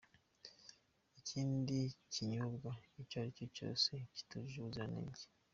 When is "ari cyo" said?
3.21-3.45